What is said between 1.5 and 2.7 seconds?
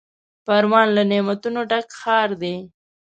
ډک ښار دی.